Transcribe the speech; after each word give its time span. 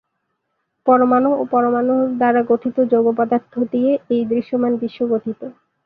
পরমাণু 0.87 1.29
ও 1.33 1.43
পরমাণু 1.51 1.95
দ্বারা 2.17 2.41
গঠিত 2.49 2.77
যৌগ 2.91 3.07
পদার্থ 3.17 3.53
দিয়ে 3.71 3.91
এই 4.09 4.21
দৃশ্যমান 4.25 4.71
বিশ্ব 4.81 4.99
গঠিত। 5.13 5.41